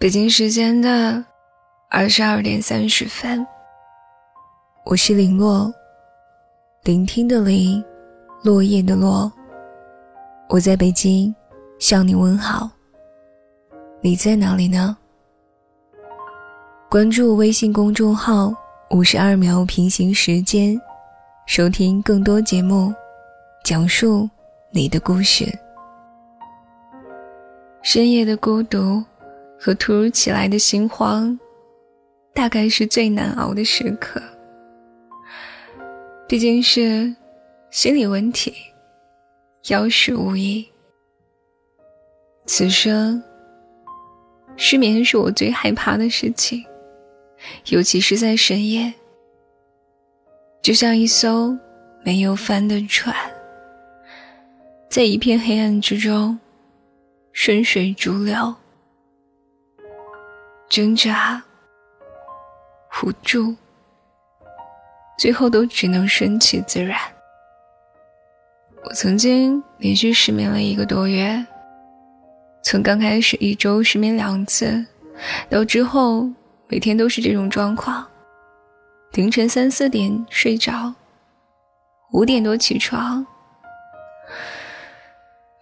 [0.00, 1.24] 北京时间的
[1.90, 3.44] 二十二点三十分，
[4.84, 5.74] 我是林落，
[6.84, 7.84] 聆听的林，
[8.44, 9.30] 落叶的落。
[10.50, 11.34] 我在北京
[11.80, 12.70] 向你问好，
[14.00, 14.96] 你在哪里呢？
[16.88, 18.54] 关注微信公众号
[18.94, 20.80] “五十二秒平行时间”，
[21.44, 22.94] 收听更多节目，
[23.64, 24.30] 讲述
[24.70, 25.44] 你的故事。
[27.82, 29.02] 深夜的孤独。
[29.58, 31.38] 和突如其来的心慌，
[32.32, 34.22] 大概是最难熬的时刻。
[36.28, 37.14] 毕竟是
[37.70, 38.54] 心理问题，
[39.68, 40.66] 要事无益。
[42.46, 43.22] 此生
[44.56, 46.64] 失眠是我最害怕的事情，
[47.66, 48.92] 尤其是在深夜。
[50.62, 51.56] 就像一艘
[52.04, 53.14] 没有帆的船，
[54.88, 56.38] 在一片黑暗之中，
[57.32, 58.54] 顺水逐流。
[60.78, 61.42] 挣扎、
[63.02, 63.52] 无助，
[65.18, 66.96] 最后都只能顺其自然。
[68.84, 71.44] 我曾经连续失眠了一个多月，
[72.62, 74.86] 从刚开始一周失眠两次，
[75.50, 76.30] 到之后
[76.68, 78.06] 每天都是这种状况：
[79.14, 80.94] 凌晨三四点睡着，
[82.12, 83.26] 五点多起床。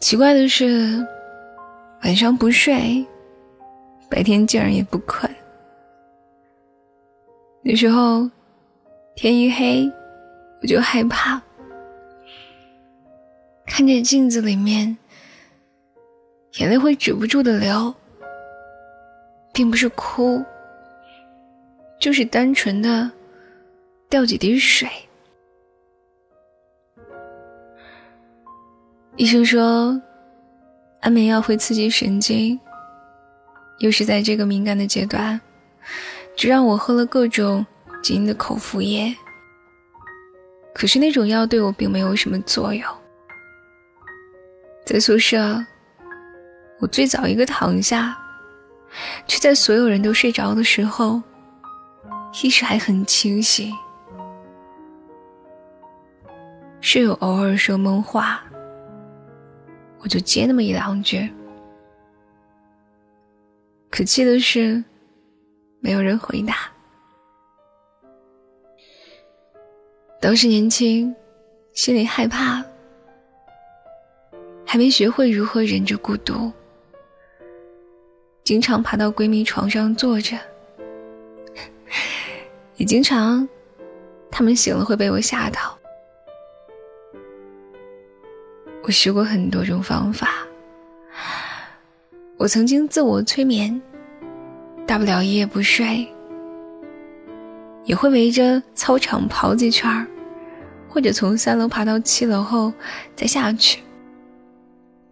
[0.00, 1.06] 奇怪的是，
[2.02, 3.06] 晚上不睡。
[4.08, 5.30] 白天竟然也不困。
[7.62, 8.30] 有时候
[9.16, 9.90] 天一黑，
[10.60, 11.40] 我就害怕，
[13.66, 14.96] 看着镜子里面，
[16.58, 17.92] 眼泪会止不住的流，
[19.52, 20.44] 并不是哭，
[21.98, 23.10] 就是单纯的
[24.08, 24.88] 掉几滴水。
[29.16, 30.00] 医生说，
[31.00, 32.60] 安眠药会刺激神经。
[33.78, 35.40] 又是在这个敏感的阶段，
[36.36, 37.64] 就让我喝了各种
[38.02, 39.14] 金的口服液。
[40.74, 42.84] 可是那种药对我并没有什么作用。
[44.84, 45.64] 在宿舍，
[46.80, 48.16] 我最早一个躺下，
[49.26, 51.22] 却在所有人都睡着的时候，
[52.42, 53.72] 意识还很清醒。
[56.80, 58.42] 室友偶尔说梦话，
[60.00, 61.32] 我就接那么一两句。
[63.96, 64.82] 可气的是，
[65.78, 66.68] 没有人回答。
[70.20, 71.14] 当时年轻，
[71.74, 72.60] 心里害怕，
[74.66, 76.52] 还没学会如何忍着孤独，
[78.42, 80.36] 经常爬到闺蜜床上坐着，
[82.74, 83.48] 也经常，
[84.28, 85.78] 她们醒了会被我吓到。
[88.82, 90.44] 我试过很多种方法。
[92.36, 93.80] 我曾经自我催眠，
[94.86, 96.06] 大不了一夜不睡，
[97.84, 100.06] 也会围着操场跑几圈儿，
[100.88, 102.72] 或者从三楼爬到七楼后
[103.14, 103.80] 再下去，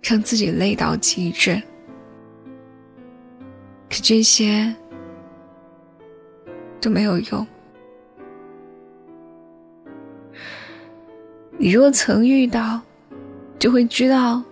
[0.02, 1.62] 让自己累到极致。
[3.88, 4.74] 可这些
[6.80, 7.46] 都没有用。
[11.56, 12.80] 你若曾遇到，
[13.60, 14.42] 就会知道。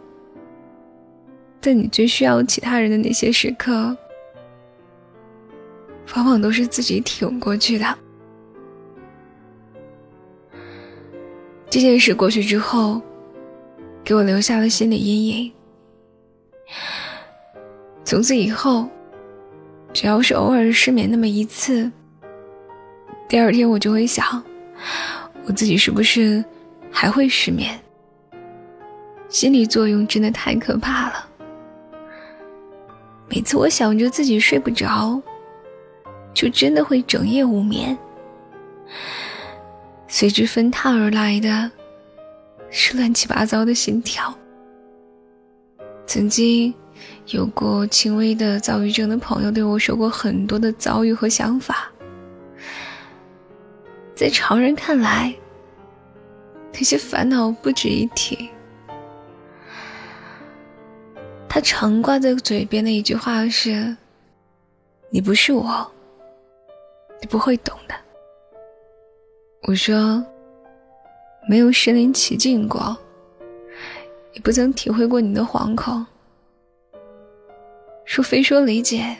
[1.60, 3.96] 在你最需要其他人的那些时刻，
[6.16, 7.98] 往往都是自己挺过去的。
[11.68, 13.00] 这件事过去之后，
[14.02, 15.52] 给我留下了心理阴影。
[18.04, 18.88] 从此以后，
[19.92, 21.92] 只要是偶尔失眠那么一次，
[23.28, 24.42] 第二天我就会想，
[25.44, 26.42] 我自己是不是
[26.90, 27.78] 还会失眠？
[29.28, 31.29] 心理作用真的太可怕了。
[33.30, 35.22] 每次我想着自己睡不着，
[36.34, 37.96] 就真的会整夜无眠。
[40.08, 41.70] 随之分沓而来的
[42.70, 44.34] 是乱七八糟的心跳。
[46.06, 46.74] 曾经
[47.26, 51.88] 有过轻微的躁郁症的朋友对我说过很多的遭遇和想法，
[54.12, 55.32] 在常人看来，
[56.72, 58.50] 那些烦恼不值一提。
[61.52, 63.96] 他常挂在嘴边的一句话是
[65.10, 65.90] ：“你不是我，
[67.20, 67.94] 你不会懂的。”
[69.66, 70.24] 我说
[71.50, 72.96] ：“没有身临其境过，
[74.32, 76.06] 也不曾体会过你的惶恐。
[78.04, 79.16] 说非说理解，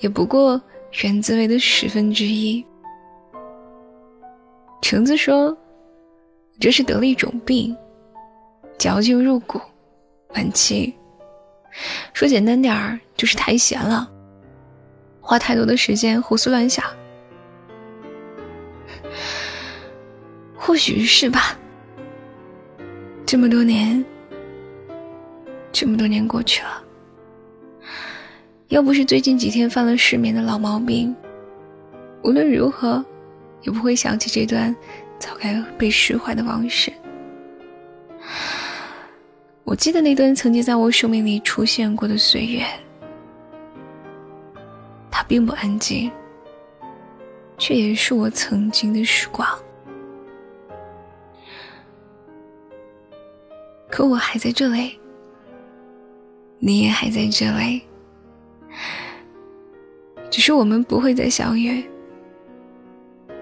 [0.00, 0.60] 也不过
[1.04, 2.66] 原滋味的十分之一。”
[4.82, 5.56] 橙子说
[6.58, 7.76] ：“这是得了一种病，
[8.76, 9.60] 矫情入骨，
[10.34, 10.92] 晚期。”
[12.12, 14.10] 说简单点儿，就是太闲了，
[15.20, 16.84] 花太多的时间胡思乱想。
[20.54, 21.56] 或许是吧。
[23.24, 24.04] 这么多年，
[25.72, 26.82] 这么多年过去了，
[28.68, 31.14] 要不是最近几天犯了失眠的老毛病，
[32.22, 33.04] 无论如何
[33.62, 34.74] 也不会想起这段
[35.18, 36.92] 早该被释怀的往事。
[39.66, 42.64] 我记得那段曾经在我生命里出现过的岁月，
[45.10, 46.08] 它并不安静，
[47.58, 49.46] 却也是我曾经的时光。
[53.90, 55.00] 可我还在这里，
[56.60, 57.82] 你也还在这里，
[60.30, 61.84] 只是我们不会再相遇，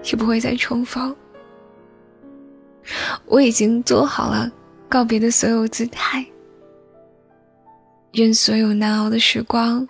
[0.03, 1.15] 也不会再重逢。
[3.25, 4.51] 我已经做好了
[4.89, 6.25] 告别的所有姿态，
[8.13, 9.87] 愿所有难熬的时光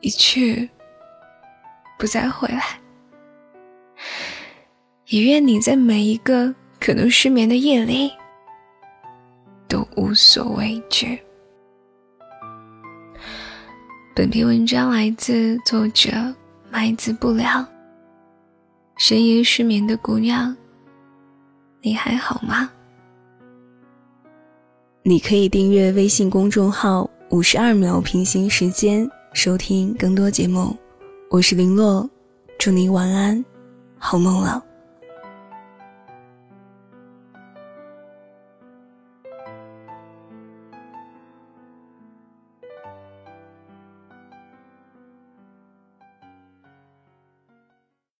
[0.00, 0.68] 一去
[1.98, 2.80] 不再回来，
[5.06, 8.12] 也愿你在每一个可能失眠的夜里。
[9.66, 11.20] 都无所畏惧。
[14.14, 16.12] 本篇文章来自作者
[16.70, 17.66] 麦子不良。
[18.96, 20.56] 深夜失眠的姑娘，
[21.80, 22.70] 你还好吗？
[25.06, 30.74] 你可以订阅微信公众号“五十二秒平行时间”，收听更多节目。
[31.28, 32.08] 我是林洛，
[32.58, 33.44] 祝你晚安，
[33.98, 34.64] 好梦了。